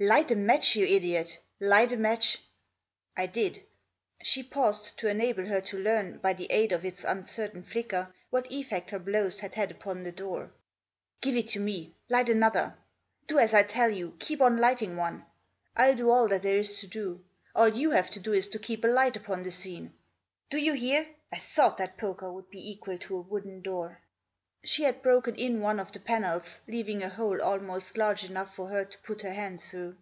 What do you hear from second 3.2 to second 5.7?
did. She paused to enable her